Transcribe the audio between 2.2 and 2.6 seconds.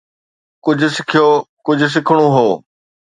هو